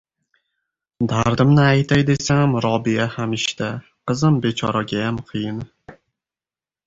Dardimni 1.09 1.61
aytay 1.65 2.01
desam, 2.07 2.55
Robiya 2.65 3.05
ham 3.17 3.35
ishda. 3.37 3.69
Qizim 4.13 4.39
bechoragayam 4.47 5.19
qiyin. 5.29 5.61